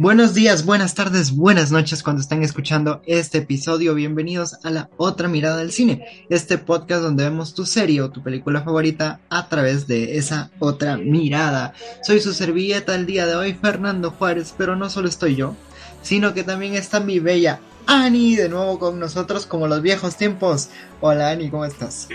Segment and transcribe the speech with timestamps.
[0.00, 3.94] Buenos días, buenas tardes, buenas noches cuando están escuchando este episodio.
[3.94, 8.22] Bienvenidos a la otra mirada del cine, este podcast donde vemos tu serie o tu
[8.22, 11.74] película favorita a través de esa otra mirada.
[12.02, 15.54] Soy su servilleta el día de hoy, Fernando Juárez, pero no solo estoy yo,
[16.00, 20.70] sino que también está mi bella Ani de nuevo con nosotros como los viejos tiempos.
[21.02, 22.08] Hola Ani, ¿cómo estás?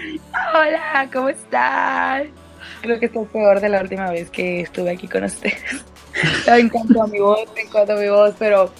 [0.55, 2.25] Hola, ¿cómo estás?
[2.81, 5.85] Creo que estoy peor de la última vez que estuve aquí con ustedes.
[6.47, 8.71] en cuanto a mi voz, en cuanto a mi voz, pero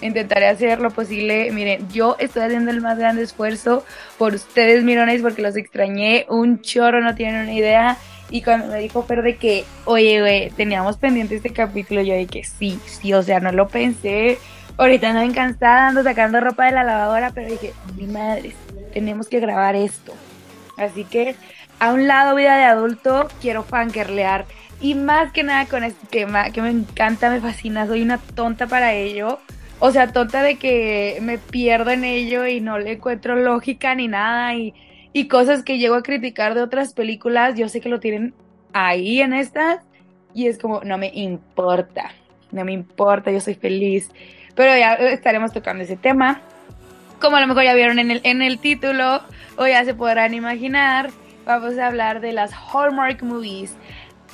[0.00, 1.50] intentaré hacer lo posible.
[1.52, 3.84] Miren, yo estoy haciendo el más grande esfuerzo
[4.16, 7.96] por ustedes, mirones, porque los extrañé un chorro, no tienen una idea.
[8.30, 12.44] Y cuando me dijo Fer de que, oye, güey, teníamos pendiente este capítulo, yo dije
[12.44, 14.38] sí, sí, o sea, no lo pensé.
[14.76, 18.52] Ahorita no cansada, ando sacando ropa de la lavadora, pero dije, mi madre,
[18.92, 20.12] tenemos que grabar esto.
[20.76, 21.34] Así que,
[21.80, 24.44] a un lado, vida de adulto, quiero fangirlear
[24.80, 28.66] y más que nada con este tema, que me encanta, me fascina, soy una tonta
[28.66, 29.40] para ello.
[29.80, 34.08] O sea, tonta de que me pierdo en ello y no le encuentro lógica ni
[34.08, 34.54] nada.
[34.54, 34.74] Y,
[35.12, 38.34] y cosas que llego a criticar de otras películas, yo sé que lo tienen
[38.72, 39.84] ahí en estas.
[40.34, 42.12] Y es como, no me importa,
[42.52, 44.10] no me importa, yo soy feliz.
[44.54, 46.40] Pero ya estaremos tocando ese tema.
[47.20, 49.22] Como a lo mejor ya vieron en el, en el título,
[49.56, 51.10] o ya se podrán imaginar,
[51.44, 53.76] vamos a hablar de las Hallmark Movies.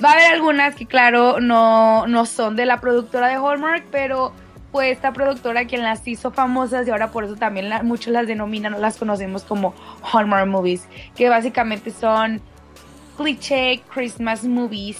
[0.03, 4.33] Va a haber algunas que, claro, no, no son de la productora de Hallmark, pero
[4.71, 8.73] fue esta productora quien las hizo famosas y ahora por eso también muchos las denominan
[8.73, 9.73] o las conocemos como
[10.11, 10.85] Hallmark Movies,
[11.15, 12.41] que básicamente son
[13.15, 14.99] cliché Christmas movies.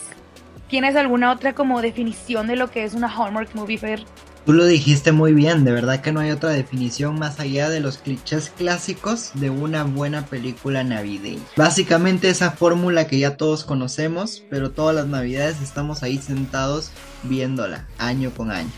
[0.69, 4.05] ¿Tienes alguna otra como definición de lo que es una Hallmark movie, Fer?
[4.45, 7.79] Tú lo dijiste muy bien, de verdad que no hay otra definición más allá de
[7.79, 11.41] los clichés clásicos de una buena película navideña.
[11.57, 16.91] Básicamente esa fórmula que ya todos conocemos, pero todas las navidades estamos ahí sentados
[17.23, 18.69] viéndola año con año.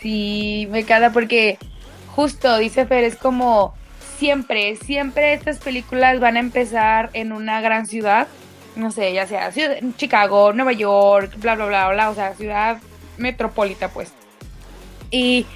[0.00, 1.58] Sí, me encanta porque
[2.14, 3.74] justo, dice Fer, es como
[4.16, 8.28] siempre, siempre estas películas van a empezar en una gran ciudad,
[8.76, 9.50] no sé, ya sea
[9.96, 12.78] Chicago, Nueva York, bla, bla, bla, bla, o sea, ciudad
[13.18, 14.12] metropolita pues
[15.10, 15.46] y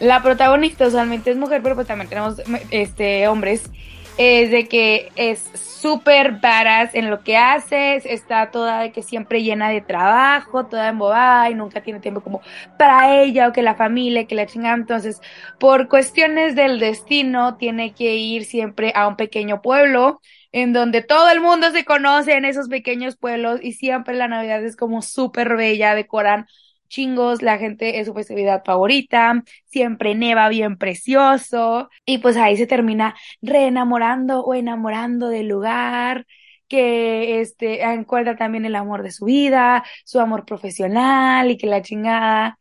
[0.00, 3.70] la protagonista usualmente es mujer, pero pues también tenemos este hombres.
[4.16, 9.42] Es de que es súper badass en lo que hace, está toda de que siempre
[9.42, 12.40] llena de trabajo, toda embobada y nunca tiene tiempo como
[12.78, 14.76] para ella o que la familia, que la chingada.
[14.76, 15.20] Entonces,
[15.58, 20.20] por cuestiones del destino, tiene que ir siempre a un pequeño pueblo
[20.52, 24.64] en donde todo el mundo se conoce en esos pequeños pueblos y siempre la Navidad
[24.64, 26.46] es como súper bella, decoran
[26.94, 32.66] chingos, la gente es su festividad favorita, siempre neva bien precioso y pues ahí se
[32.66, 36.26] termina reenamorando o enamorando del lugar
[36.68, 41.82] que este encuentra también el amor de su vida, su amor profesional y que la
[41.82, 42.58] chingada.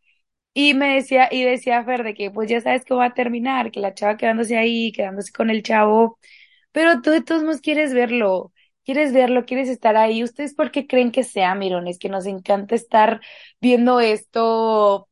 [0.53, 3.71] Y me decía, y decía Fer de que pues ya sabes que va a terminar,
[3.71, 6.19] que la chava quedándose ahí, quedándose con el chavo,
[6.71, 10.23] pero tú de todos modos quieres verlo quieres verlo, quieres estar ahí.
[10.23, 11.99] ¿Ustedes por qué creen que sea, mirones?
[11.99, 13.21] Que nos encanta estar
[13.61, 15.09] viendo esto.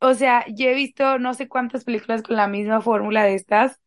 [0.00, 3.80] O sea, yo he visto no sé cuántas películas con la misma fórmula de estas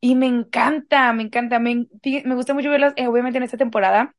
[0.00, 1.58] y me encanta, me encanta.
[1.60, 1.86] Me,
[2.24, 4.14] me gusta mucho verlas, eh, obviamente en esta temporada,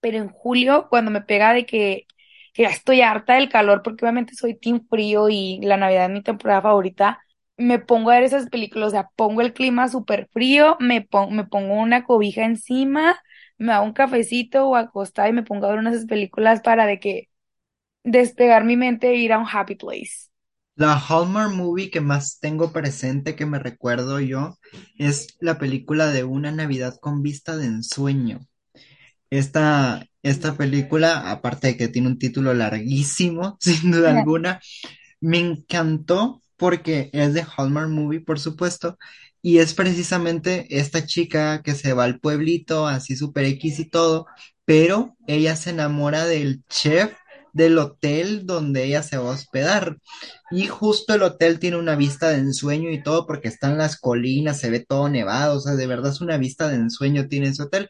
[0.00, 2.06] pero en julio, cuando me pega de que,
[2.52, 6.10] que ya estoy harta del calor, porque obviamente soy team frío y la Navidad es
[6.10, 7.20] mi temporada favorita
[7.58, 11.44] me pongo a ver esas películas, o sea, pongo el clima súper frío, me, me
[11.46, 13.18] pongo una cobija encima
[13.58, 17.00] me hago un cafecito o acostar y me pongo a ver unas películas para de
[17.00, 17.30] que
[18.04, 20.28] despegar mi mente e ir a un happy place.
[20.74, 24.58] La Hallmark movie que más tengo presente que me recuerdo yo
[24.98, 28.46] es la película de Una Navidad con vista de ensueño.
[29.30, 34.60] Esta, esta película, aparte de que tiene un título larguísimo, sin duda alguna,
[35.20, 38.98] me encantó porque es de Hallmark Movie, por supuesto,
[39.46, 44.26] y es precisamente esta chica que se va al pueblito, así super X y todo,
[44.64, 47.14] pero ella se enamora del chef
[47.56, 49.96] del hotel donde ella se va a hospedar.
[50.50, 54.60] Y justo el hotel tiene una vista de ensueño y todo porque están las colinas,
[54.60, 57.62] se ve todo nevado, o sea, de verdad es una vista de ensueño tiene ese
[57.62, 57.88] hotel.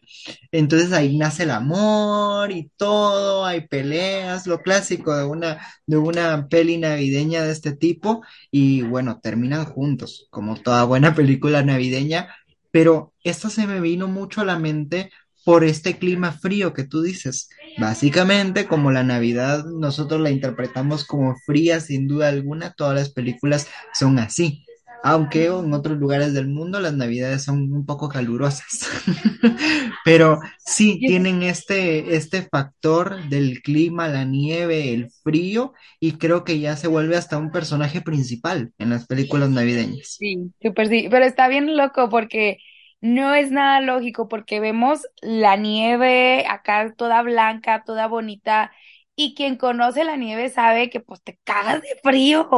[0.53, 6.49] Entonces ahí nace el amor y todo, hay peleas, lo clásico de una, de una
[6.49, 12.29] peli navideña de este tipo y bueno, terminan juntos, como toda buena película navideña,
[12.71, 15.11] pero esto se me vino mucho a la mente
[15.47, 17.49] por este clima frío que tú dices.
[17.79, 23.69] Básicamente, como la Navidad nosotros la interpretamos como fría sin duda alguna, todas las películas
[23.95, 24.65] son así.
[25.03, 28.89] aunque en otros lugares del mundo las navidades son un poco calurosas.
[30.05, 36.59] Pero sí, tienen este, este factor del clima, la nieve, el frío, y creo que
[36.61, 40.19] ya se vuelve hasta un personaje principal en las películas navideñas.
[40.19, 42.59] Sí, súper sí, pero está bien loco porque
[43.01, 48.73] no es nada lógico porque vemos la nieve acá toda blanca, toda bonita
[49.15, 52.49] y quien conoce la nieve sabe que pues te cagas de frío.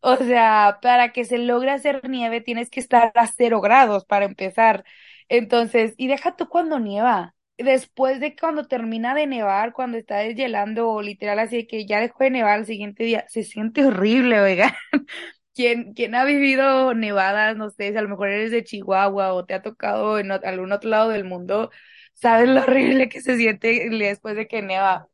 [0.00, 4.24] O sea, para que se logre hacer nieve tienes que estar a cero grados para
[4.26, 4.84] empezar.
[5.28, 7.34] Entonces, y deja tú cuando nieva.
[7.56, 12.30] Después de cuando termina de nevar, cuando está deshielando literal así que ya dejó de
[12.30, 14.76] nevar el siguiente día, se siente horrible, oiga.
[15.54, 17.56] ¿Quién, quién ha vivido nevadas?
[17.56, 20.72] No sé, si a lo mejor eres de Chihuahua o te ha tocado en algún
[20.72, 21.70] otro lado del mundo,
[22.14, 25.08] sabes lo horrible que se siente después de que neva.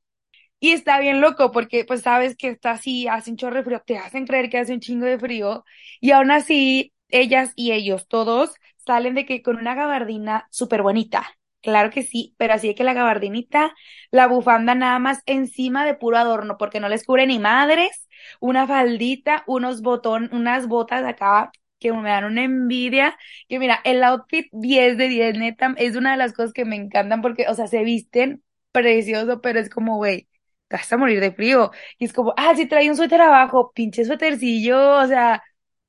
[0.60, 3.82] Y está bien loco porque pues sabes que está así, hace un chorro de frío,
[3.86, 5.64] te hacen creer que hace un chingo de frío
[6.00, 11.26] y aún así ellas y ellos todos salen de que con una gabardina súper bonita.
[11.62, 13.74] Claro que sí, pero así de que la gabardinita,
[14.10, 18.08] la bufanda nada más encima de puro adorno porque no les cubre ni madres,
[18.40, 23.16] una faldita, unos botón, unas botas acá que me dan una envidia,
[23.48, 26.76] que mira, el outfit 10 de 10 neta es una de las cosas que me
[26.76, 30.28] encantan porque, o sea, se visten precioso, pero es como, güey
[30.68, 31.70] te vas a morir de frío.
[31.98, 35.42] Y es como, ah, sí trae un suéter abajo, pinche suétercillo, o sea,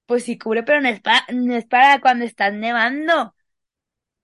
[0.06, 3.36] pues sí cubre, pero no es para, no es para cuando estás nevando.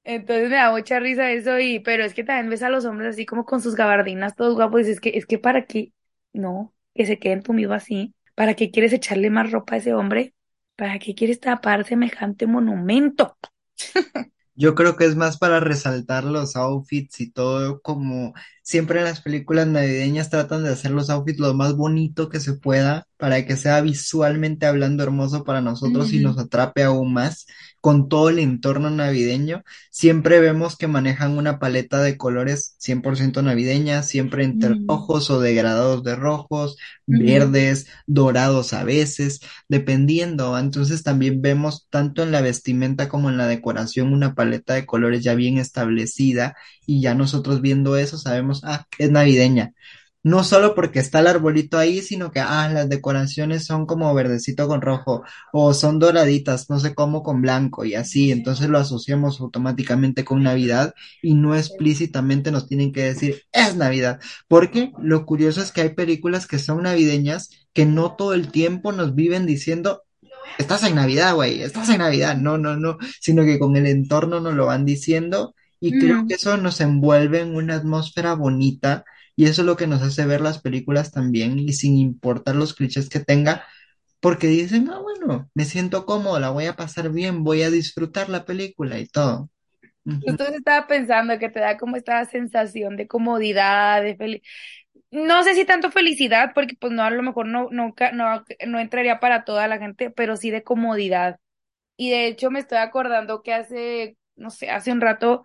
[0.04, 3.10] Entonces me da mucha risa eso y, pero es que también ves a los hombres
[3.16, 5.94] así como con sus gabardinas todos guapos y es que, es que para qué,
[6.34, 8.16] no, que se queden tumido así.
[8.36, 10.36] ¿Para qué quieres echarle más ropa a ese hombre?
[10.78, 13.38] ¿Para qué quieres tapar semejante monumento?
[14.56, 18.34] Yo creo que es más para resaltar los outfits y todo, como
[18.68, 22.54] siempre en las películas navideñas tratan de hacer los outfits lo más bonito que se
[22.54, 27.48] pueda para que sea visualmente hablando hermoso para nosotros y nos atrape aún más
[27.80, 29.64] con todo el entorno navideño.
[29.90, 35.40] Siempre vemos que manejan una paleta de colores 100% navideña, siempre entre ujú, rojos o
[35.40, 36.76] degradados de rojos,
[37.06, 40.58] verdes, dorados a veces dependiendo.
[40.60, 45.24] Entonces también vemos tanto en la vestimenta como en la decoración una paleta de colores
[45.24, 46.56] ya bien establecida
[46.86, 49.74] y ya nosotros viendo eso sabemos, ah, es navideña.
[50.24, 54.68] No solo porque está el arbolito ahí, sino que, ah, las decoraciones son como verdecito
[54.68, 55.24] con rojo
[55.54, 58.32] o son doraditas, no sé cómo con blanco y así.
[58.32, 64.20] Entonces lo asociamos automáticamente con Navidad y no explícitamente nos tienen que decir, es Navidad.
[64.50, 68.92] Porque lo curioso es que hay películas que son navideñas que no todo el tiempo
[68.92, 70.04] nos viven diciendo,
[70.58, 72.36] estás en Navidad, güey, estás en Navidad.
[72.38, 76.36] No, no, no, sino que con el entorno nos lo van diciendo y creo que
[76.36, 80.42] eso nos envuelve en una atmósfera bonita y eso es lo que nos hace ver
[80.42, 83.66] las películas también y sin importar los clichés que tenga,
[84.22, 88.30] porque dicen, ah, bueno, me siento cómodo, la voy a pasar bien, voy a disfrutar
[88.30, 89.50] la película y todo.
[90.22, 94.48] Eso estaba pensando que te da como esta sensación de comodidad, de felicidad
[95.12, 98.46] No sé si tanto felicidad, porque pues no, a lo mejor no, no, ca- no,
[98.68, 101.40] no entraría para toda la gente, pero sí de comodidad.
[101.98, 105.44] Y de hecho me estoy acordando que hace, no sé, hace un rato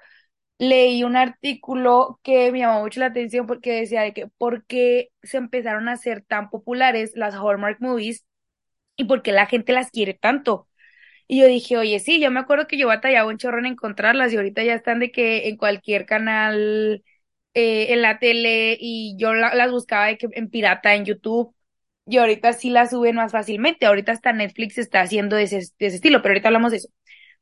[0.59, 5.11] leí un artículo que me llamó mucho la atención porque decía de que por qué
[5.23, 8.25] se empezaron a hacer tan populares las Hallmark movies
[8.97, 10.69] y por qué la gente las quiere tanto.
[11.29, 14.33] Y yo dije, oye, sí, yo me acuerdo que yo batallaba un chorro en encontrarlas
[14.33, 17.05] y ahorita ya están de que en cualquier canal,
[17.55, 21.55] eh, en la tele y yo la- las buscaba de que en pirata en YouTube
[22.07, 23.87] y ahorita sí las suben más fácilmente.
[23.87, 26.89] Ahorita hasta Netflix está haciendo de de ese estilo, pero ahorita hablamos de eso.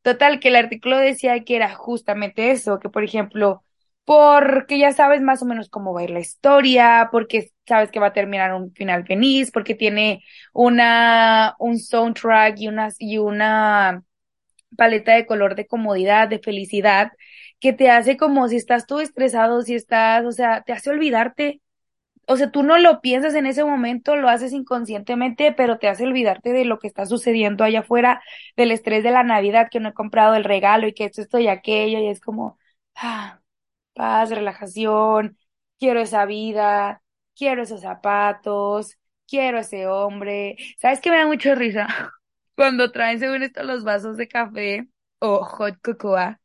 [0.02, 3.62] Total, que el artículo decía que era justamente eso, que por ejemplo,
[4.04, 8.00] porque ya sabes más o menos cómo va a ir la historia, porque sabes que
[8.00, 14.02] va a terminar un final feliz, porque tiene una, un soundtrack y una, y una
[14.76, 17.12] paleta de color de comodidad, de felicidad,
[17.60, 21.60] que te hace como si estás todo estresado, si estás, o sea, te hace olvidarte.
[22.30, 26.04] O sea, tú no lo piensas en ese momento, lo haces inconscientemente, pero te hace
[26.04, 28.22] olvidarte de lo que está sucediendo allá afuera,
[28.56, 31.40] del estrés de la Navidad, que no he comprado el regalo y que esto, esto
[31.40, 32.56] y aquello, y es como,
[32.94, 33.40] ah,
[33.94, 35.38] paz, relajación,
[35.78, 37.02] quiero esa vida,
[37.36, 38.96] quiero esos zapatos,
[39.26, 40.56] quiero ese hombre.
[40.78, 41.88] ¿Sabes qué me da mucha risa?
[42.56, 46.39] Cuando traen, según esto, los vasos de café o hot cocoa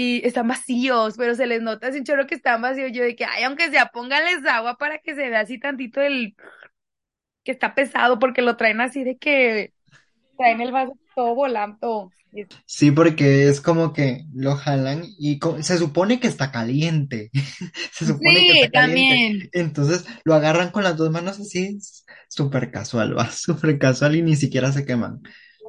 [0.00, 2.92] y están vacíos, pero se les nota sin chorro que están vacíos.
[2.92, 6.36] Yo de que, ay, aunque sea, pónganles agua para que se vea así tantito el
[7.44, 9.74] que está pesado, porque lo traen así de que
[10.36, 12.12] traen el vaso todo volando.
[12.66, 17.30] Sí, porque es como que lo jalan y se supone que está caliente,
[17.92, 19.50] se supone que está Sí, caliente, también.
[19.52, 21.78] entonces lo agarran con las dos manos así,
[22.28, 25.20] súper casual, va, súper casual y ni siquiera se queman.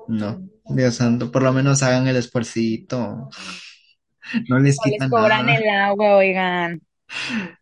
[0.08, 3.30] No, Dios santo, por lo menos hagan el esfuercito,
[4.48, 5.50] no les No les quita cobran nada.
[5.50, 6.82] el agua, oigan.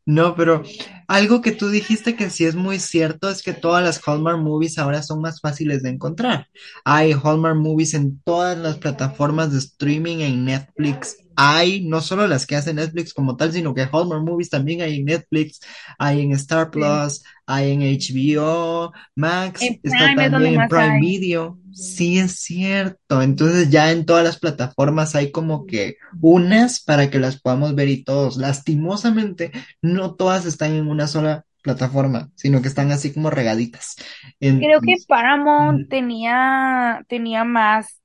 [0.06, 0.64] No, pero
[1.08, 4.78] algo que tú dijiste que sí es muy cierto es que todas las Hallmark movies
[4.78, 6.48] ahora son más fáciles de encontrar.
[6.86, 11.18] Hay Hallmark movies en todas las plataformas de streaming en Netflix.
[11.39, 14.98] Hay no solo las que hace Netflix como tal, sino que Hallmark movies también hay
[14.98, 15.60] en Netflix,
[16.00, 16.72] hay en Star Sí.
[16.72, 21.00] Plus, hay en HBO Max, En está también en Prime hay.
[21.00, 21.60] Video.
[21.72, 23.22] Sí, es cierto.
[23.22, 27.89] Entonces ya en todas las plataformas hay como que unas para que las podamos ver
[27.89, 28.38] y todos.
[28.38, 29.51] Lastimosamente
[29.82, 33.96] no todas están en una sola plataforma, sino que están así como regaditas.
[34.39, 37.97] Creo que Paramount tenía, tenía más,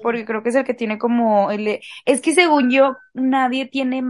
[0.00, 3.66] porque creo que es el que tiene como el, de- es que según yo, nadie
[3.66, 4.02] tiene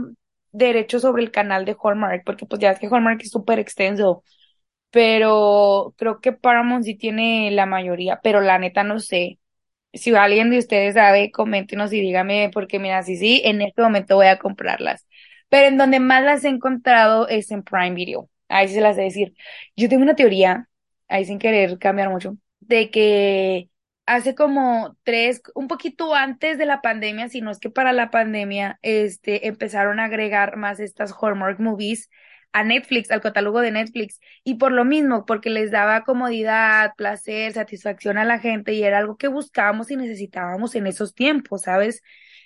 [0.52, 4.22] derecho sobre el canal de Hallmark, porque pues ya es que Hallmark es súper extenso,
[4.90, 9.38] pero creo que Paramount sí tiene la mayoría, pero la neta no sé.
[9.92, 14.16] Si alguien de ustedes sabe, coméntenos y dígame, porque mira, sí, sí, en este momento
[14.16, 15.06] voy a comprarlas.
[15.48, 18.28] Pero en donde más las he encontrado es en Prime Video.
[18.48, 19.34] Ahí se las sé decir.
[19.76, 20.68] Yo tengo una teoría,
[21.08, 23.70] ahí sin querer cambiar mucho, de que
[24.06, 28.10] hace como tres, un poquito antes de la pandemia, si no es que para la
[28.10, 32.08] pandemia, este, empezaron a agregar más estas Hallmark movies
[32.52, 34.18] a Netflix, al catálogo de Netflix.
[34.44, 38.98] Y por lo mismo, porque les daba comodidad, placer, satisfacción a la gente y era
[38.98, 42.02] algo que buscábamos y necesitábamos en esos tiempos, ¿sabes?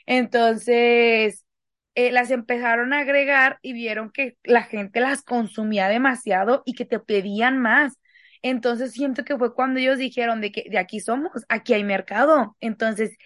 [0.06, 1.46] Entonces,
[1.94, 6.84] eh, las empezaron a agregar y vieron que la gente las consumía demasiado y que
[6.86, 7.99] te pedían más.
[8.42, 12.56] Entonces siento que fue cuando ellos dijeron de que de aquí somos, aquí hay mercado.
[12.60, 13.16] Entonces,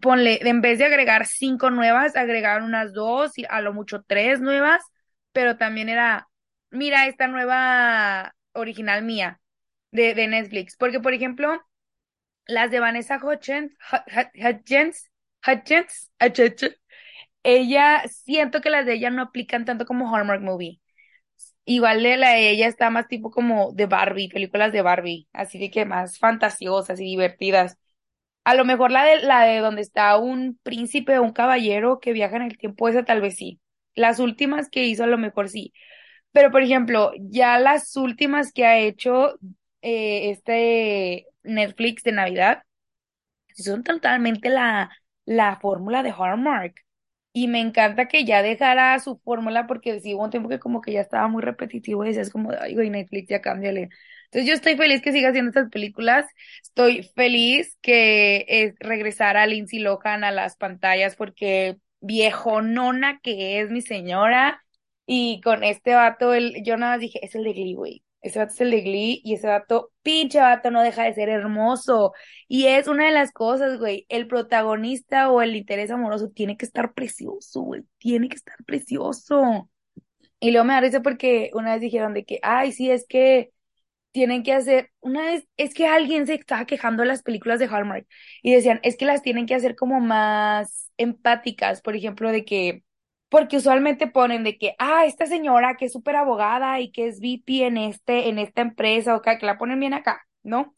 [0.00, 4.40] ponle, en vez de agregar cinco nuevas, agregaron unas dos y a lo mucho tres
[4.40, 4.82] nuevas,
[5.32, 6.28] pero también era,
[6.70, 9.40] mira esta nueva original mía
[9.92, 10.76] de, de Netflix.
[10.76, 11.60] Porque, por ejemplo,
[12.46, 15.10] las de Vanessa Hudgens, Hudgens,
[15.46, 16.76] Hudgens, Hudgens,
[17.42, 20.80] ella, siento que las de ella no aplican tanto como Hallmark Movie.
[21.68, 25.58] Igual de la de ella está más tipo como de Barbie, películas de Barbie, así
[25.58, 27.78] de que más fantasiosas y divertidas.
[28.44, 32.12] A lo mejor la de la de donde está un príncipe o un caballero que
[32.14, 33.60] viaja en el tiempo, esa tal vez sí.
[33.94, 35.72] Las últimas que hizo a lo mejor sí.
[36.32, 39.34] Pero por ejemplo, ya las últimas que ha hecho
[39.82, 42.62] eh, este Netflix de Navidad
[43.54, 44.90] son totalmente la,
[45.26, 46.74] la fórmula de Hallmark.
[47.40, 50.92] Y me encanta que ya dejara su fórmula porque sí un tiempo que como que
[50.92, 53.90] ya estaba muy repetitivo y decías como, ay, güey, Netflix, ya cámbiale.
[54.24, 56.26] Entonces yo estoy feliz que siga haciendo estas películas.
[56.62, 63.70] Estoy feliz que es regresar a Lindsay Lohan a las pantallas porque viejonona que es
[63.70, 64.64] mi señora.
[65.06, 68.02] Y con este vato, el, yo nada más dije, es el de Glee, güey.
[68.20, 71.28] Ese vato es el de Glee y ese vato, pinche vato, no deja de ser
[71.28, 72.12] hermoso.
[72.48, 76.64] Y es una de las cosas, güey, el protagonista o el interés amoroso tiene que
[76.66, 79.70] estar precioso, güey, tiene que estar precioso.
[80.40, 83.52] Y luego me da risa porque una vez dijeron de que, ay, sí, es que
[84.12, 87.66] tienen que hacer, una vez, es que alguien se estaba quejando de las películas de
[87.68, 88.06] Hallmark
[88.42, 92.82] y decían, es que las tienen que hacer como más empáticas, por ejemplo, de que,
[93.28, 97.20] porque usualmente ponen de que, ah, esta señora que es súper abogada y que es
[97.20, 100.74] VP en este, en esta empresa, o que, la ponen bien acá, ¿no?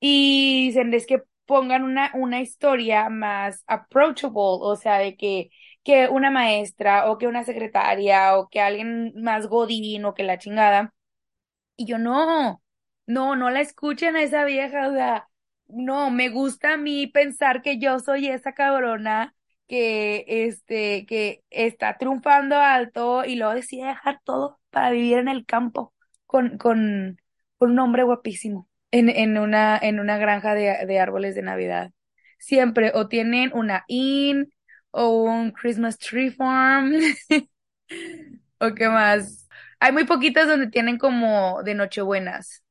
[0.00, 5.50] Y dicen, es que pongan una, una historia más approachable, o sea, de que,
[5.84, 10.38] que una maestra o que una secretaria o que alguien más godín o que la
[10.38, 10.94] chingada.
[11.76, 12.62] Y yo no,
[13.06, 15.28] no, no la escuchen a esa vieja, o sea,
[15.68, 19.34] no, me gusta a mí pensar que yo soy esa cabrona
[19.72, 25.46] que, este, que está triunfando alto y luego decide dejar todo para vivir en el
[25.46, 25.94] campo
[26.26, 27.18] con, con,
[27.56, 31.90] con un hombre guapísimo en, en una, en una granja de, de árboles de Navidad.
[32.38, 34.52] Siempre o tienen una inn
[34.90, 36.92] o un Christmas tree farm
[38.58, 39.48] o qué más.
[39.80, 42.62] Hay muy poquitas donde tienen como de Nochebuenas.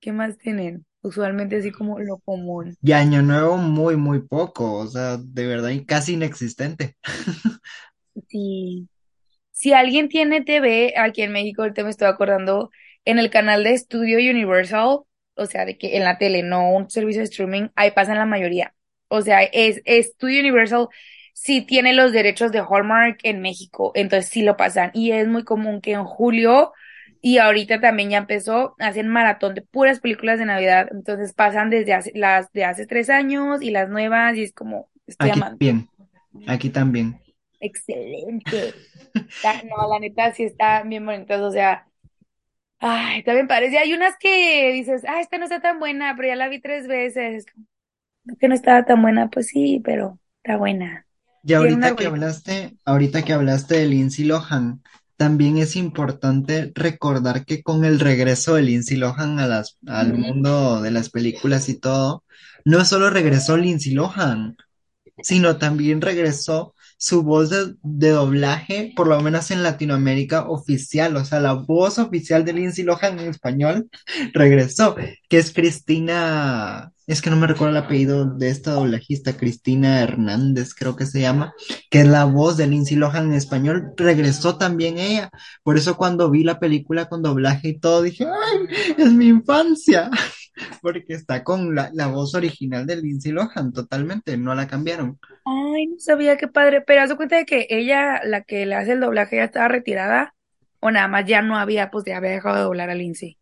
[0.00, 0.86] ¿Qué más tienen?
[1.04, 2.76] Usualmente así como lo común.
[2.82, 6.96] y Año Nuevo muy, muy poco, o sea, de verdad casi inexistente.
[8.28, 8.88] Sí.
[9.50, 12.70] Si alguien tiene TV, aquí en México, ahorita me estoy acordando,
[13.04, 15.00] en el canal de Estudio Universal,
[15.34, 18.24] o sea, de que en la tele, no un servicio de streaming, ahí pasan la
[18.24, 18.74] mayoría.
[19.08, 20.88] O sea, es Estudio Universal
[21.34, 24.90] sí tiene los derechos de Hallmark en México, entonces sí lo pasan.
[24.94, 26.72] Y es muy común que en julio,
[27.26, 31.94] y ahorita también ya empezó, hacen maratón de puras películas de Navidad, entonces pasan desde
[31.94, 35.58] hace, las de hace tres años y las nuevas, y es como, estoy Aquí amando.
[35.58, 35.88] también,
[36.46, 37.20] aquí también.
[37.60, 38.74] Excelente.
[39.64, 41.88] No, la neta sí están bien bonitas, o sea,
[42.80, 43.78] ay, también parece.
[43.78, 46.86] Hay unas que dices, ah, esta no está tan buena, pero ya la vi tres
[46.88, 47.46] veces.
[48.40, 51.06] Que no estaba tan buena, pues sí, pero está buena.
[51.42, 52.08] Y ahorita que buena.
[52.08, 54.82] hablaste, ahorita que hablaste de Lindsay Lohan,
[55.16, 60.82] también es importante recordar que con el regreso de Lindsay Lohan a las, al mundo
[60.82, 62.24] de las películas y todo,
[62.64, 64.56] no solo regresó Lindsay Lohan,
[65.22, 71.38] sino también regresó su voz de, doblaje, por lo menos en Latinoamérica oficial, o sea,
[71.38, 73.90] la voz oficial de Lindsay Lohan en español
[74.32, 74.96] regresó,
[75.28, 80.72] que es Cristina, es que no me recuerdo el apellido de esta doblajista, Cristina Hernández,
[80.72, 81.52] creo que se llama,
[81.90, 85.28] que es la voz de Lindsay Lohan en español, regresó también ella.
[85.62, 90.10] Por eso cuando vi la película con doblaje y todo, dije, ¡ay, es mi infancia!
[90.82, 95.18] Porque está con la, la voz original de Lindsay Lohan, totalmente, no la cambiaron.
[95.46, 98.92] Ay, no sabía qué padre, pero haz cuenta de que ella, la que le hace
[98.92, 100.34] el doblaje, ya estaba retirada,
[100.80, 103.38] o nada más ya no había, pues ya había dejado de doblar a Lindsay.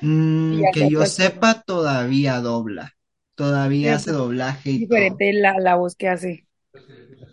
[0.00, 2.92] Mm, que yo sepa, todavía dobla,
[3.34, 5.20] todavía hace doblaje y todo.
[5.20, 6.46] diferente la, la voz que hace.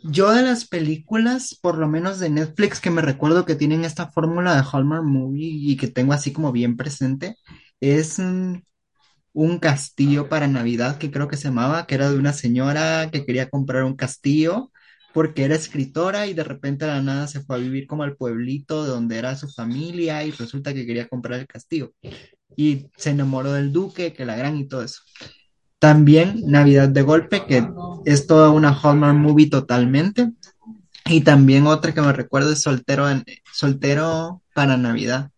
[0.03, 4.07] Yo de las películas, por lo menos de Netflix, que me recuerdo que tienen esta
[4.11, 7.37] fórmula de Hallmark Movie y que tengo así como bien presente,
[7.79, 8.55] es mm,
[9.35, 13.25] un castillo para Navidad, que creo que se llamaba, que era de una señora que
[13.25, 14.71] quería comprar un castillo
[15.13, 18.17] porque era escritora y de repente de la nada se fue a vivir como al
[18.17, 21.93] pueblito de donde era su familia y resulta que quería comprar el castillo
[22.55, 25.01] y se enamoró del duque, que la gran y todo eso.
[25.79, 27.67] También Navidad de Golpe, que
[28.05, 30.31] es toda una Hallmark movie totalmente.
[31.07, 33.05] Y también otra que me recuerdo es Soltero,
[33.53, 35.29] Soltero para Navidad.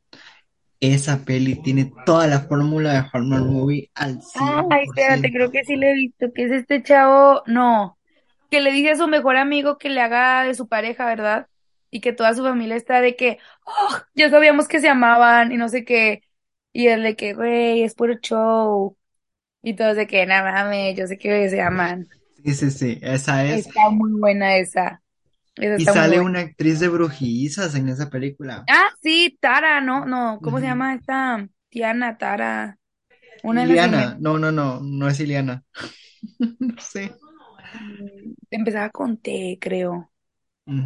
[0.80, 5.32] Esa peli tiene toda la fórmula de Hallmark movie al Ay, espérate, 100%.
[5.32, 7.98] creo que sí le he visto, que es este chavo, no,
[8.52, 11.48] que le dice a su mejor amigo que le haga de su pareja, ¿verdad?
[11.92, 15.58] Y que toda su familia está de que, oh, ya sabíamos que se amaban y
[15.58, 16.24] no sé qué.
[16.74, 18.98] Y él de que, güey, es puro show.
[19.64, 22.10] Y todos de que, nada mames, yo sé que se aman.
[22.44, 23.68] Sí, sí, sí, esa es.
[23.68, 25.02] Está muy buena esa.
[25.58, 28.70] Esa Y sale una actriz de brujizas en esa película.
[28.70, 30.06] Ah, sí, Tara, ¿no?
[30.06, 31.48] No, ¿cómo se llama esta?
[31.70, 32.78] Tiana, Tara.
[33.44, 33.66] Una.
[33.66, 35.64] Iliana, no, no, no, no es Iliana.
[36.80, 37.10] Sí.
[37.72, 40.12] mm, Empezaba con T, creo.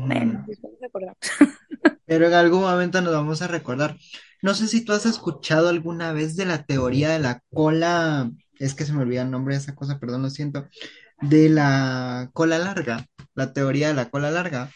[0.06, 0.48] Bueno, Ujú.
[0.48, 1.18] después nos acordamos.
[2.06, 3.98] Pero en algún momento nos vamos a recordar.
[4.42, 8.74] No sé si tú has escuchado alguna vez de la teoría de la cola, es
[8.76, 10.68] que se me olvida el nombre de esa cosa, perdón, lo siento,
[11.22, 14.72] de la cola larga, la teoría de la cola larga.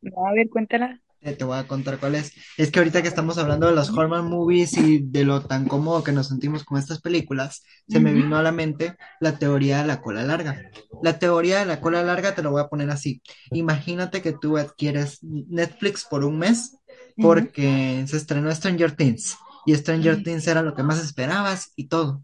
[0.00, 1.00] No, a ver, cuéntala.
[1.24, 2.32] Eh, te voy a contar cuál es.
[2.58, 6.04] Es que ahorita que estamos hablando de los Hallmark movies y de lo tan cómodo
[6.04, 9.86] que nos sentimos con estas películas, se me vino a la mente la teoría de
[9.86, 10.70] la cola larga.
[11.02, 13.22] La teoría de la cola larga te lo voy a poner así.
[13.52, 16.76] Imagínate que tú adquieres Netflix por un mes
[17.16, 20.22] porque se estrenó Stranger Things y Stranger.
[20.22, 22.22] Things era lo que más esperabas y todo.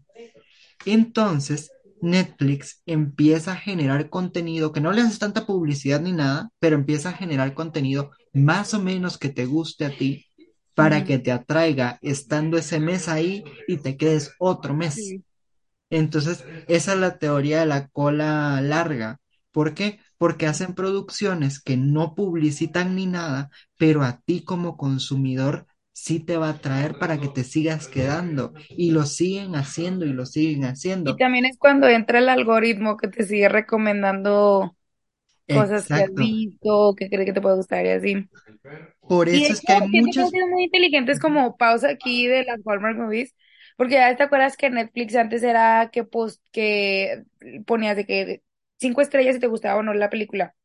[0.85, 6.75] Entonces, Netflix empieza a generar contenido que no le haces tanta publicidad ni nada, pero
[6.75, 10.25] empieza a generar contenido más o menos que te guste a ti
[10.73, 14.95] para que te atraiga estando ese mes ahí y te quedes otro mes.
[14.95, 15.23] Sí.
[15.89, 19.19] Entonces, esa es la teoría de la cola larga.
[19.51, 19.99] ¿Por qué?
[20.17, 26.37] Porque hacen producciones que no publicitan ni nada, pero a ti como consumidor sí te
[26.37, 28.53] va a atraer para que te sigas quedando.
[28.69, 30.65] Y lo siguen haciendo y lo siguen
[31.03, 31.17] Y haciendo.
[31.17, 34.75] también es cuando entra el algoritmo que te sigue recomendando
[35.49, 36.17] cosas que has Exacto.
[36.17, 38.29] visto, que cree que te puede gustar y así.
[39.07, 42.59] Por Y eso es que hay muchos, sido muy inteligentes como pausa aquí de las
[42.65, 43.33] Hallmark Movies,
[43.77, 47.23] porque ya te acuerdas que Netflix antes era que, pues, que
[47.65, 48.43] ponías de que
[48.79, 50.55] cinco estrellas si te gustaba o no la película.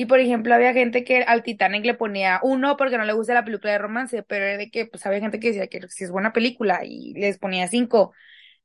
[0.00, 3.34] Y por ejemplo, había gente que al Titanic le ponía uno porque no le gusta
[3.34, 6.04] la película de romance, pero era de que pues había gente que decía que si
[6.04, 8.12] es buena película y les ponía cinco.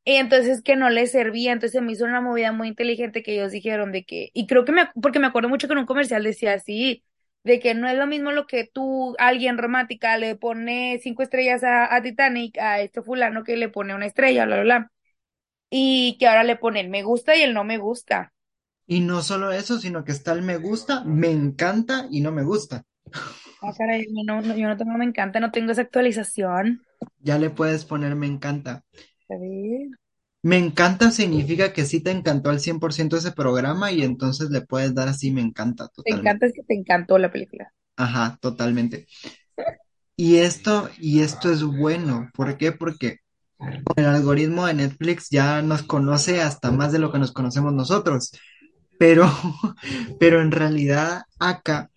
[0.05, 3.51] Y entonces que no les servía, entonces me hizo una movida muy inteligente que ellos
[3.53, 6.23] dijeron de que, y creo que me, porque me acuerdo mucho que en un comercial
[6.23, 7.05] decía así,
[7.43, 11.63] de que no es lo mismo lo que tú, alguien romántica, le pone cinco estrellas
[11.63, 14.91] a, Titanic, a este fulano que le pone una estrella, bla, bla, bla,
[15.71, 18.32] y que ahora le pone el me gusta y el no me gusta.
[18.87, 22.43] Y no solo eso, sino que está el me gusta, me encanta y no me
[22.43, 22.83] gusta.
[23.61, 26.85] Ah, caray, yo no, no- yo no tengo, me encanta, no tengo esa actualización.
[27.19, 28.83] Ya le puedes poner me encanta.
[30.41, 34.95] Me encanta significa que sí te encantó al 100% ese programa y entonces le puedes
[34.95, 36.11] dar así me encanta Te totalmente.
[36.11, 37.73] encanta es que te encantó la película.
[37.97, 39.07] Ajá, totalmente.
[40.15, 42.29] Y esto, y esto es bueno.
[42.33, 42.71] ¿Por qué?
[42.71, 43.19] Porque
[43.97, 48.31] el algoritmo de Netflix ya nos conoce hasta más de lo que nos conocemos nosotros.
[49.03, 49.29] Pero,
[50.17, 51.89] pero en realidad acá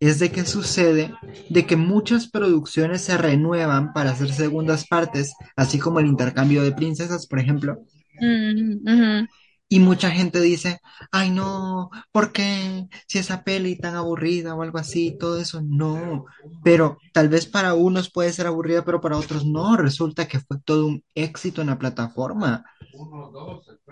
[0.00, 1.12] es de que sucede
[1.50, 6.72] de que muchas producciones se renuevan para hacer segundas partes, así como el intercambio de
[6.72, 7.84] princesas, por ejemplo.
[8.18, 9.26] Mm.
[9.68, 10.78] Y mucha gente dice,
[11.12, 12.86] ay no, ¿por qué?
[13.08, 16.24] Si esa peli tan aburrida o algo así, todo eso, no.
[16.62, 19.76] Pero tal vez para unos puede ser aburrida, pero para otros no.
[19.76, 22.64] Resulta que fue todo un éxito en la plataforma.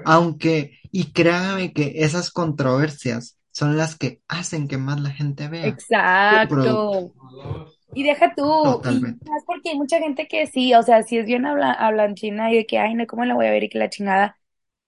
[0.04, 5.66] Aunque, y créanme que esas controversias son las que hacen que más la gente vea.
[5.66, 7.12] Exacto.
[7.94, 11.26] Y deja tú, y más porque hay mucha gente que sí, o sea, si es
[11.26, 13.78] bien habla, hablanchina y de que, ay, no, ¿cómo la voy a ver y que
[13.78, 14.38] la chingada?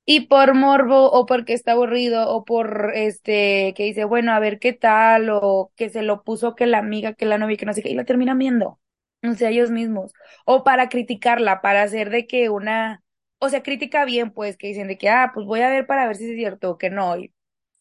[0.07, 4.59] Y por morbo o porque está aburrido o por este que dice, bueno, a ver
[4.59, 7.75] qué tal o que se lo puso que la amiga, que la novia, que no
[7.75, 8.81] sé qué, y la terminan viendo.
[9.23, 10.13] O sea, ellos mismos.
[10.47, 13.04] O para criticarla, para hacer de que una,
[13.39, 16.07] o sea, crítica bien, pues, que dicen de que, ah, pues voy a ver para
[16.07, 17.17] ver si es cierto o que no.
[17.19, 17.35] Y-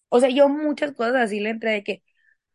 [0.10, 2.04] o sea, yo muchas cosas así le entré de que,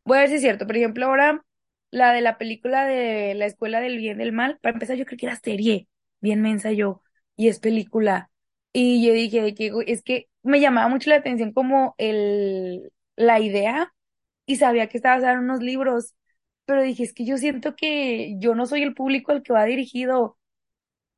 [0.05, 0.67] voy a ver si es cierto.
[0.67, 1.45] Por ejemplo, ahora
[1.91, 5.07] la de la película de la escuela del bien y del mal, para empezar, yo
[5.07, 5.89] creo que era serie,
[6.21, 7.03] bien mensa yo,
[7.37, 8.31] y es película.
[8.73, 13.41] Y yo dije de que es que me llamaba mucho la atención como el, la
[13.41, 13.95] idea
[14.47, 16.15] y sabía que estaba basada en unos libros,
[16.67, 19.65] pero dije, es que yo siento que yo no soy el público al que va
[19.67, 20.38] dirigido.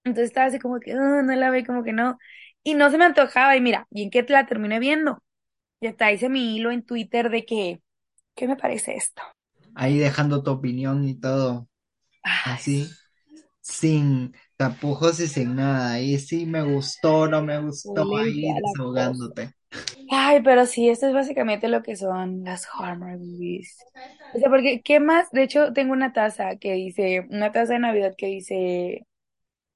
[0.04, 2.18] Entonces estaba así como que, "Ah, no la ve, como que no.
[2.62, 5.22] Y no se me antojaba, y mira, bien que la terminé viendo.
[5.80, 7.82] Y hasta hice mi hilo en Twitter de que,
[8.36, 9.22] ¿qué me parece esto?
[9.74, 11.68] Ahí dejando tu opinión y todo,
[12.24, 12.98] Ay, así,
[13.62, 15.92] sin tapujos y sin nada.
[15.94, 19.54] Ahí sí me gustó, no me gustó, ahí desahogándote.
[20.10, 23.86] Ay, pero sí, esto es básicamente lo que son las Hallmark movies.
[24.32, 25.30] O sea, porque, ¿qué más?
[25.30, 29.06] De hecho, tengo una taza que dice, una taza de Navidad que dice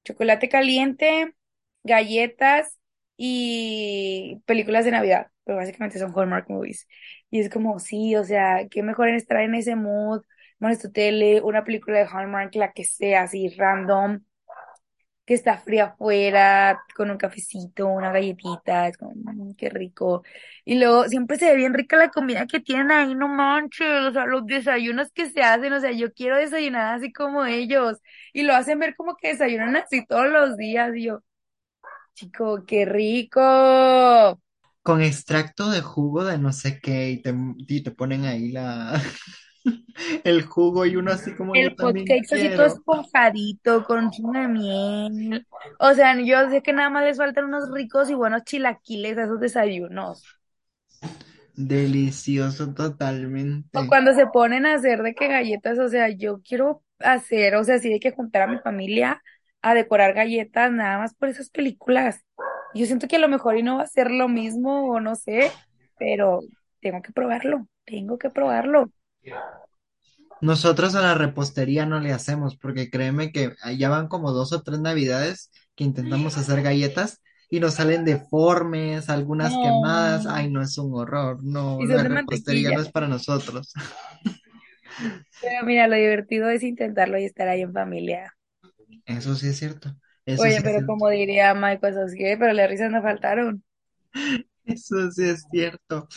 [0.05, 1.35] chocolate caliente,
[1.83, 2.79] galletas
[3.17, 5.27] y películas de Navidad.
[5.45, 6.87] Pero básicamente son Hallmark movies.
[7.31, 10.23] Y es como, sí, o sea, qué mejor en estar en ese mood,
[10.59, 14.21] pones tu tele, una película de Hallmark, la que sea, así, random
[15.25, 20.23] que está fría afuera, con un cafecito, una galletita, es como, "Mm, qué rico.
[20.65, 24.11] Y luego siempre se ve bien rica la comida que tienen ahí, no manches, o
[24.13, 27.99] sea, los desayunos que se hacen, o sea, yo quiero desayunar así como ellos,
[28.33, 31.21] y lo hacen ver como que desayunan así todos los días, y yo,
[32.15, 33.41] chico, qué rico.
[34.83, 37.33] Con extracto de jugo de no sé qué y te,
[37.67, 38.93] y te ponen ahí la,
[40.23, 44.47] el jugo y uno así como El cakes así todo esponjadito, con un chingo de
[44.47, 45.47] miel.
[45.79, 49.23] O sea, yo sé que nada más les faltan unos ricos y buenos chilaquiles a
[49.23, 50.29] esos desayunos.
[51.57, 52.73] Delicioso
[53.73, 53.87] O totalmente.
[53.87, 57.77] cuando se ponen a hacer de que galletas, o sea, yo quiero hacer, o sea,
[57.79, 59.21] sí hay que juntar a mi familia
[59.61, 62.23] a decorar galletas nada más por esas películas.
[62.73, 65.15] Yo siento que a lo mejor y no va a ser lo mismo o no
[65.15, 65.57] sé,
[65.97, 66.47] pero
[66.81, 68.91] tengo que probarlo, tengo que probarlo.
[70.41, 74.61] Nosotros a la repostería no le hacemos porque créeme que ya van como dos o
[74.63, 80.25] tres navidades que intentamos hacer galletas y nos salen deformes, algunas quemadas.
[80.27, 81.43] Ay, no es un horror.
[81.43, 83.73] No, Y la repostería no es para nosotros.
[85.39, 88.33] Pero mira, lo divertido es intentarlo y estar ahí en familia.
[89.05, 89.95] Eso sí es cierto.
[90.25, 90.85] Eso Oye, sí pero cierto.
[90.85, 93.63] como diría Michael Sasuke, pero las risas no faltaron.
[94.65, 96.07] Eso sí es cierto.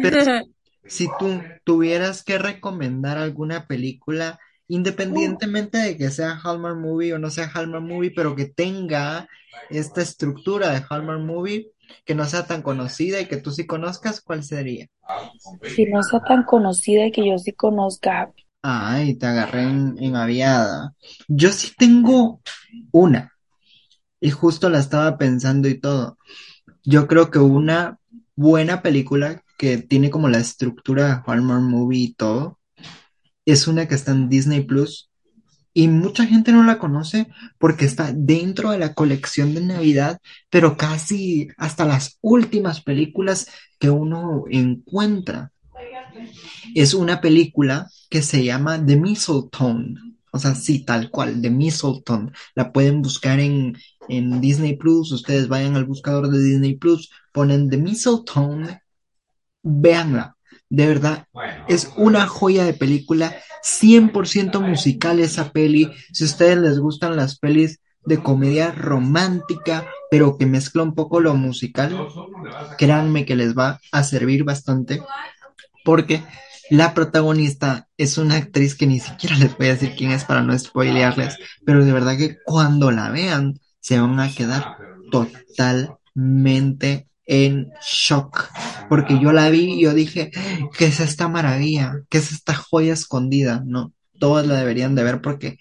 [0.00, 0.18] Pero
[0.86, 7.30] si tú tuvieras que recomendar alguna película, independientemente de que sea Hallmark Movie o no
[7.30, 9.28] sea Hallmark Movie, pero que tenga
[9.70, 11.68] esta estructura de Hallmark Movie,
[12.04, 14.88] que no sea tan conocida y que tú sí conozcas, ¿cuál sería?
[15.60, 18.32] Que no sea tan conocida y que yo sí conozca.
[18.62, 20.94] Ay, te agarré en, en aviada.
[21.28, 22.40] Yo sí tengo
[22.92, 23.32] una,
[24.20, 26.18] y justo la estaba pensando y todo.
[26.84, 27.98] Yo creo que una
[28.36, 32.58] buena película que tiene como la estructura Hallmark Movie y todo,
[33.46, 35.08] es una que está en Disney Plus
[35.72, 40.20] y mucha gente no la conoce porque está dentro de la colección de Navidad,
[40.50, 43.46] pero casi hasta las últimas películas
[43.78, 45.52] que uno encuentra.
[46.74, 49.94] Es una película que se llama The Mistletoe.
[50.32, 52.32] O sea, sí, tal cual, The Mistletoe.
[52.56, 55.12] La pueden buscar en, en Disney Plus.
[55.12, 58.81] Ustedes vayan al buscador de Disney Plus, ponen The Mistletoe
[59.62, 60.36] Véanla,
[60.68, 61.26] de verdad,
[61.68, 65.90] es una joya de película, 100% musical esa peli.
[66.12, 71.20] Si a ustedes les gustan las pelis de comedia romántica, pero que mezcla un poco
[71.20, 72.08] lo musical,
[72.78, 75.02] créanme que les va a servir bastante,
[75.84, 76.22] porque
[76.70, 80.42] la protagonista es una actriz que ni siquiera les voy a decir quién es para
[80.42, 84.78] no spoilearles, pero de verdad que cuando la vean se van a quedar
[85.10, 88.50] totalmente en shock,
[88.88, 90.30] porque yo la vi y yo dije,
[90.76, 91.94] ¿qué es esta maravilla?
[92.10, 93.62] ¿Qué es esta joya escondida?
[93.66, 95.58] No, todos la deberían de ver porque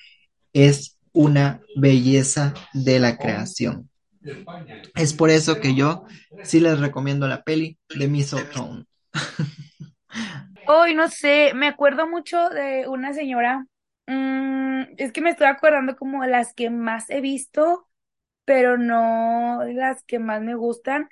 [0.54, 3.90] es una belleza de la creación.
[4.96, 6.04] Es por eso que yo
[6.42, 8.86] sí les recomiendo la peli de Mistletoe.
[10.66, 13.66] Hoy no sé, me acuerdo mucho de una señora,
[14.08, 17.88] mm, es que me estoy acordando como de las que más he visto,
[18.46, 21.10] pero no las que más me gustan.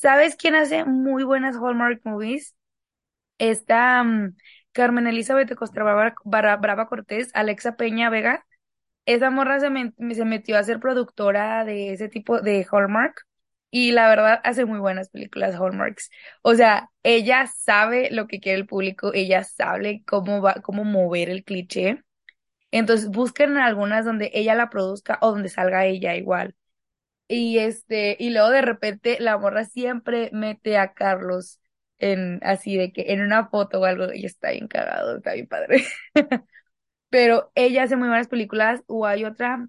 [0.00, 2.54] ¿Sabes quién hace muy buenas Hallmark movies?
[3.38, 4.36] Esta mm,
[4.72, 8.46] Carmen Elizabeth de Costa Brava, Bra- Brava Cortés, Alexa Peña Vega.
[9.06, 9.68] Esa morra se,
[10.14, 13.26] se metió a ser productora de ese tipo de Hallmark
[13.70, 16.10] y la verdad hace muy buenas películas Hallmarks.
[16.42, 21.30] O sea, ella sabe lo que quiere el público, ella sabe cómo va, cómo mover
[21.30, 22.04] el cliché.
[22.72, 26.54] Entonces busquen algunas donde ella la produzca o donde salga ella igual.
[27.32, 31.60] Y este, y luego de repente la morra siempre mete a Carlos
[31.98, 35.46] en así de que en una foto o algo y está bien cagado, está bien
[35.46, 35.84] padre.
[37.10, 39.68] Pero ella hace muy buenas películas o hay otra,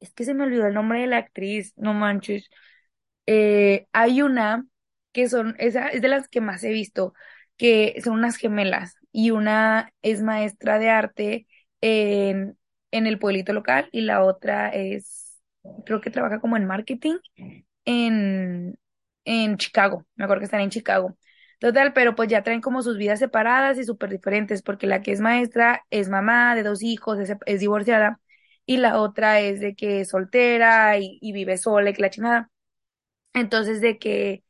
[0.00, 2.48] es que se me olvidó el nombre de la actriz, no manches.
[3.26, 4.66] Eh, hay una
[5.12, 7.14] que son, esa es de las que más he visto,
[7.56, 11.46] que son unas gemelas y una es maestra de arte
[11.80, 12.58] en,
[12.90, 15.27] en el pueblito local y la otra es,
[15.84, 17.16] creo que trabaja como en marketing
[17.84, 18.78] en,
[19.24, 21.16] en Chicago, me acuerdo que están en Chicago.
[21.60, 25.12] Total, pero pues ya traen como sus vidas separadas y súper diferentes, porque la que
[25.12, 28.20] es maestra es mamá de dos hijos, es, divorciada,
[28.66, 32.10] y la otra es de que es soltera y, y vive sola y que la
[32.10, 32.50] chingada.
[33.34, 34.44] Entonces, de que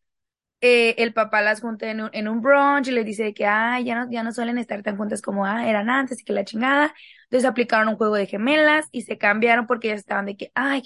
[0.60, 3.46] eh, el papá las junta en un, en un brunch y les dice de que,
[3.46, 6.32] ay, ya no, ya no suelen estar tan juntas como ah, eran antes y que
[6.32, 6.94] la chingada.
[7.24, 10.82] Entonces aplicaron un juego de gemelas y se cambiaron porque ya estaban de que, ay,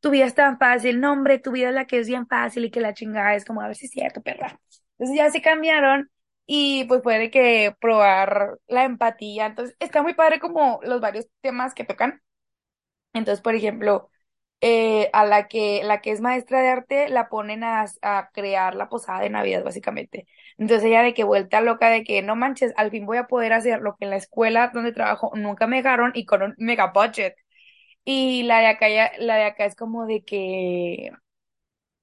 [0.00, 2.64] tu vida es tan fácil, no, hombre, tu vida es la que es bien fácil
[2.64, 4.60] y que la chingada es como, a ver si es cierto, perra.
[4.98, 6.10] Entonces ya se cambiaron
[6.46, 9.46] y pues puede que probar la empatía.
[9.46, 12.20] Entonces está muy padre como los varios temas que tocan.
[13.12, 14.10] Entonces, por ejemplo,
[14.60, 18.74] eh, a la que, la que es maestra de arte la ponen a, a crear
[18.74, 20.26] la posada de Navidad, básicamente.
[20.58, 23.52] Entonces ella de que vuelta loca de que no manches, al fin voy a poder
[23.52, 26.92] hacer lo que en la escuela donde trabajo nunca me dejaron y con un mega
[26.92, 27.36] budget.
[28.04, 31.10] Y la de acá, ya- la de acá es como de que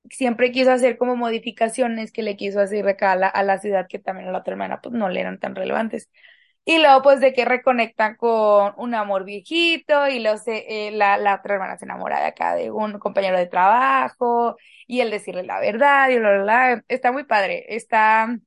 [0.09, 4.29] siempre quiso hacer como modificaciones que le quiso hacer acá a la, ciudad que también
[4.29, 6.09] a la otra hermana pues no le eran tan relevantes.
[6.63, 11.15] Y luego pues de que reconectan con un amor viejito y luego se, eh, la,
[11.35, 15.59] otra hermana se enamora de acá de un compañero de trabajo y el decirle la
[15.59, 16.83] verdad y bla, bla, bla.
[16.87, 18.37] Está muy padre, está,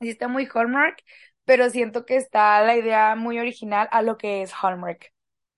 [0.00, 1.02] está muy Hallmark,
[1.44, 5.12] pero siento que está la idea muy original a lo que es Hallmark.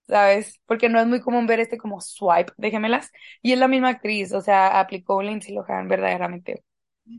[0.09, 0.61] ¿Sabes?
[0.67, 3.01] Porque no es muy común ver este como swipe de.
[3.43, 6.65] Y es la misma actriz, o sea, aplicó Lindsay Lohan verdaderamente.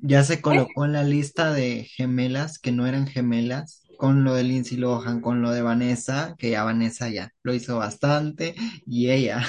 [0.01, 4.43] Ya se colocó en la lista de gemelas que no eran gemelas, con lo de
[4.43, 9.43] Lindsay Lohan, con lo de Vanessa, que ya Vanessa ya lo hizo bastante, y ella.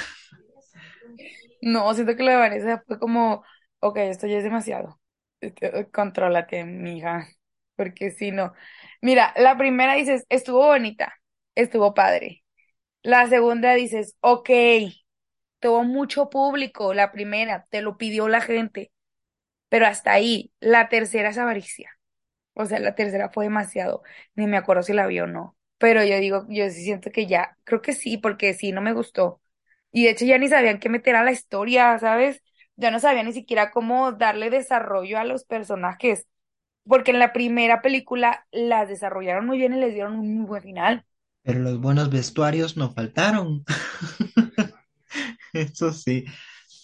[1.63, 3.45] No, siento que lo de Vanessa fue como,
[3.81, 5.01] ok, esto ya es demasiado.
[5.41, 7.29] Este, Contrólate, mija.
[7.77, 8.53] Porque si no.
[9.01, 11.15] Mira, la primera dices, estuvo bonita,
[11.55, 12.45] estuvo padre.
[13.03, 14.51] La segunda dices, ok,
[15.61, 16.95] tuvo mucho público.
[16.95, 18.93] La primera, te lo pidió la gente.
[19.73, 20.53] Pero hasta ahí.
[20.61, 21.91] La tercera es avaricia.
[22.55, 24.03] O sea, la tercera fue demasiado.
[24.35, 25.57] Ni me acuerdo si la vi o no.
[25.79, 28.93] Pero yo digo, yo sí siento que ya, creo que sí, porque sí, no me
[28.95, 29.43] gustó.
[29.93, 32.43] Y de hecho ya ni sabían qué meter a la historia, ¿sabes?
[32.77, 36.27] Ya no sabían ni siquiera cómo darle desarrollo a los personajes.
[36.85, 40.63] Porque en la primera película las desarrollaron muy bien y les dieron un muy buen
[40.63, 41.07] final.
[41.45, 43.65] Pero los buenos vestuarios no faltaron.
[45.53, 46.25] Eso sí.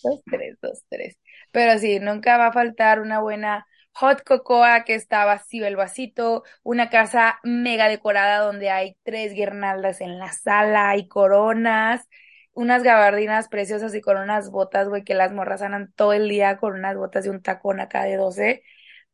[0.02, 1.16] Dos, tres, dos, tres.
[1.52, 6.44] Pero sí, nunca va a faltar una buena hot cocoa que está vacío el vasito,
[6.62, 12.08] una casa mega decorada donde hay tres guirnaldas en la sala y coronas,
[12.52, 16.58] unas gabardinas preciosas y con unas botas, güey, que las morras andan todo el día
[16.58, 18.62] con unas botas de un tacón acá de 12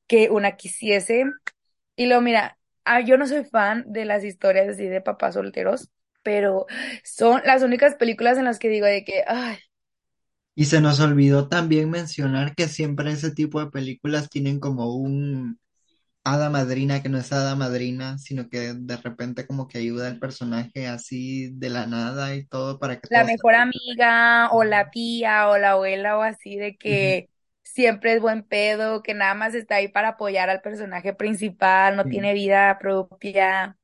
[0.07, 1.25] que una quisiese.
[1.97, 5.91] Y luego, mira, ah, yo no soy fan de las historias así de papás solteros,
[6.23, 6.67] pero
[7.05, 9.59] son las únicas películas en las que digo de que, ay,
[10.55, 15.59] Y se nos olvidó también mencionar que siempre ese tipo de películas tienen como un
[16.25, 20.19] hada madrina que no es hada madrina, sino que de repente como que ayuda al
[20.19, 24.91] personaje así de la nada y todo para que la todo mejor amiga o la
[24.91, 27.29] tía o la abuela o así de que
[27.63, 32.05] siempre es buen pedo, que nada más está ahí para apoyar al personaje principal, no
[32.05, 32.11] sí.
[32.11, 33.77] tiene vida propia.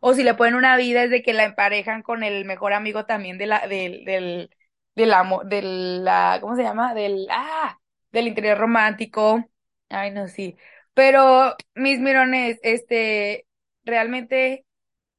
[0.00, 3.06] O si le ponen una vida es de que la emparejan con el mejor amigo
[3.06, 4.50] también de la, del, del,
[4.98, 6.94] del amo, del, la, ¿cómo se llama?
[6.94, 7.78] Del, ah,
[8.12, 9.44] del interior romántico.
[9.88, 10.56] Ay, no, sí.
[10.94, 13.46] Pero, mis mirones, este,
[13.84, 14.64] realmente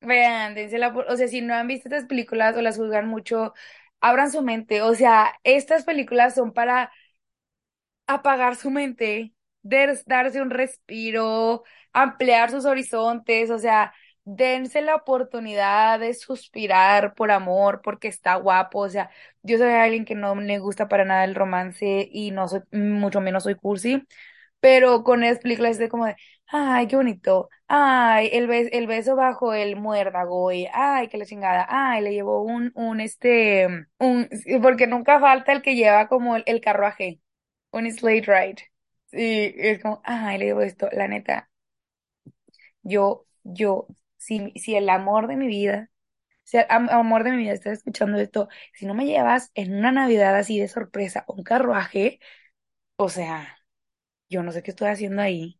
[0.02, 3.54] Vean, dense la, o sea, si no han visto estas películas o las juzgan mucho,
[4.02, 4.82] abran su mente.
[4.82, 6.92] O sea, estas películas son para
[8.08, 11.63] apagar su mente, darse un respiro,
[11.94, 13.94] ampliar sus horizontes, o sea,
[14.25, 19.10] dense la oportunidad de suspirar por amor, porque está guapo, o sea,
[19.43, 23.21] yo soy alguien que no me gusta para nada el romance y no soy, mucho
[23.21, 24.03] menos soy cursi,
[24.60, 26.15] pero con esta película es de como de,
[26.47, 31.65] ay, qué bonito, ay, el, el beso bajo el muérdago, y ay, qué la chingada,
[31.69, 33.67] ay, le llevó un, un, este,
[33.99, 34.29] un,
[34.62, 37.21] porque nunca falta el que lleva como el, el carruaje,
[37.71, 38.71] un slate ride,
[39.12, 41.49] y es como, ay, le llevo esto, la neta,
[42.84, 43.88] yo, yo,
[44.19, 45.91] si, si el amor de mi vida,
[46.43, 49.91] si el amor de mi vida estás escuchando esto, si no me llevas en una
[49.93, 52.19] Navidad así de sorpresa un carruaje,
[52.97, 53.58] o sea,
[54.29, 55.60] yo no sé qué estoy haciendo ahí.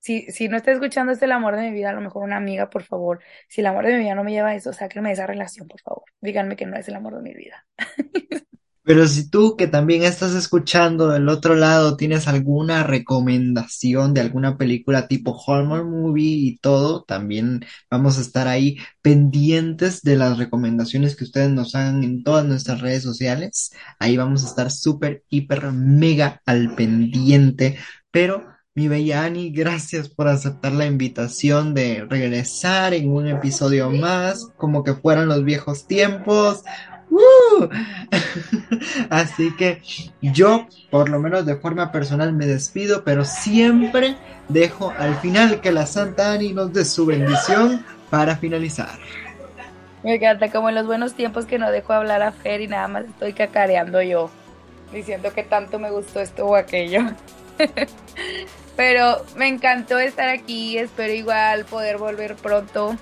[0.00, 2.36] Si, si no está escuchando este el amor de mi vida, a lo mejor una
[2.38, 3.22] amiga, por favor.
[3.48, 5.68] Si el amor de mi vida no me lleva a eso, sáquenme de esa relación,
[5.68, 6.04] por favor.
[6.20, 7.66] Díganme que no es el amor de mi vida.
[8.90, 14.58] Pero si tú que también estás escuchando del otro lado tienes alguna recomendación de alguna
[14.58, 21.14] película tipo Hallmark Movie y todo, también vamos a estar ahí pendientes de las recomendaciones
[21.14, 23.70] que ustedes nos hagan en todas nuestras redes sociales.
[24.00, 27.78] Ahí vamos a estar súper, hiper, mega al pendiente.
[28.10, 34.48] Pero mi bella Ani, gracias por aceptar la invitación de regresar en un episodio más,
[34.56, 36.62] como que fueran los viejos tiempos.
[37.10, 37.68] ¡Uh!
[39.10, 39.82] Así que
[40.22, 44.16] yo, por lo menos de forma personal, me despido, pero siempre
[44.48, 48.98] dejo al final que la Santa Ani nos dé su bendición para finalizar.
[50.02, 52.88] Me encanta, como en los buenos tiempos que no dejo hablar a Fer y nada
[52.88, 54.30] más estoy cacareando yo,
[54.92, 57.02] diciendo que tanto me gustó esto o aquello.
[58.76, 62.96] Pero me encantó estar aquí, espero igual poder volver pronto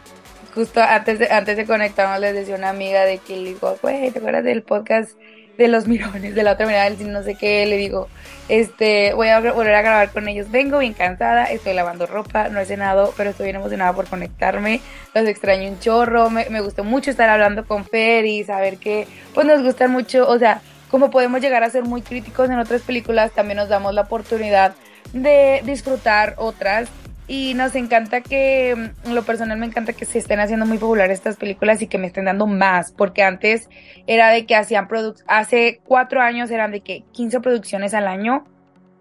[0.54, 4.10] justo antes de, antes de conectarnos les decía una amiga de que le digo, güey,
[4.10, 5.12] ¿te acuerdas del podcast
[5.56, 7.66] de los mirones, de la otra mirada del no sé qué?
[7.66, 8.08] Le digo,
[8.48, 10.50] este, voy a volver a grabar con ellos.
[10.50, 14.80] Vengo bien cansada, estoy lavando ropa, no he cenado, pero estoy bien emocionada por conectarme.
[15.14, 19.46] Los extraño un chorro, me, me gustó mucho estar hablando con Fer saber que, pues
[19.46, 23.32] nos gustan mucho, o sea, como podemos llegar a ser muy críticos en otras películas,
[23.32, 24.74] también nos damos la oportunidad
[25.12, 26.88] de disfrutar otras
[27.28, 31.18] y nos encanta que, en lo personal me encanta que se estén haciendo muy populares
[31.18, 33.68] estas películas y que me estén dando más, porque antes
[34.06, 38.46] era de que hacían productos, hace cuatro años eran de que 15 producciones al año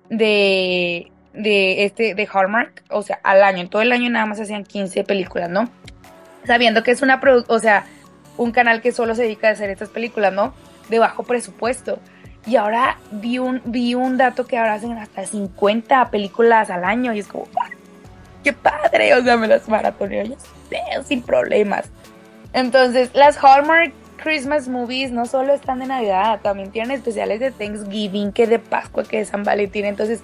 [0.09, 4.41] de, de este, de Hallmark, o sea, al año, en todo el año nada más
[4.41, 5.69] hacían 15 películas, ¿no?
[6.45, 7.85] Sabiendo que es una, o sea,
[8.35, 10.53] un canal que solo se dedica a hacer estas películas, ¿no?
[10.89, 11.99] De bajo presupuesto.
[12.45, 17.13] Y ahora vi un, vi un dato que ahora hacen hasta 50 películas al año
[17.13, 17.45] y es como,
[18.47, 20.35] qué padre, o sea, me las maratoneo yo
[21.05, 21.89] sin problemas.
[22.53, 23.91] Entonces, las Hallmark
[24.23, 29.03] Christmas movies no solo están de Navidad, también tienen especiales de Thanksgiving, que de Pascua,
[29.03, 29.83] que de San Valentín.
[29.83, 30.21] Entonces,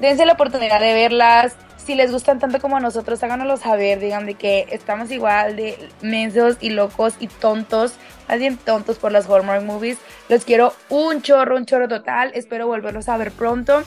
[0.00, 1.56] dense la oportunidad de verlas.
[1.78, 3.98] Si les gustan tanto como a nosotros, háganoslo saber.
[4.00, 7.94] Digan de que estamos igual de mensos y locos y tontos,
[8.28, 9.98] más bien tontos por las Hallmark movies.
[10.28, 12.32] Los quiero un chorro, un chorro total.
[12.34, 13.82] Espero volverlos a ver pronto.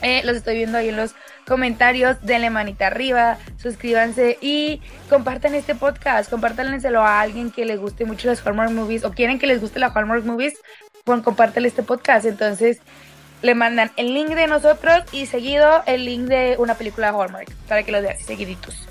[0.00, 1.14] Eh, los estoy viendo ahí en los
[1.50, 8.04] comentarios, denle manita arriba, suscríbanse y compartan este podcast, compártanlenselo a alguien que les guste
[8.04, 10.54] mucho las Hallmark Movies o quieren que les guste las Hallmark Movies,
[11.02, 12.24] pues compártanle este podcast.
[12.24, 12.78] Entonces
[13.42, 17.52] le mandan el link de nosotros y seguido el link de una película de Hallmark
[17.66, 18.86] para que los vean seguiditos.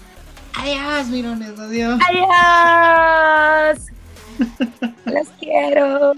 [0.56, 1.98] Adiós, mirones, adiós.
[2.10, 3.86] Adiós.
[5.06, 6.14] Los quiero.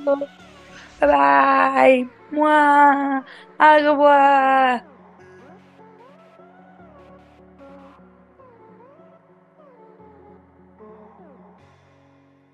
[0.99, 2.09] Bye bye.
[2.31, 3.23] Mua.
[3.59, 4.90] Agua.